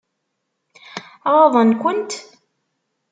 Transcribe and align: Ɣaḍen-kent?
Ɣaḍen-kent? 1.33 2.11